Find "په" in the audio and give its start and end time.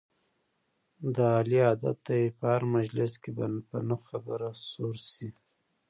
2.37-2.43, 3.69-3.77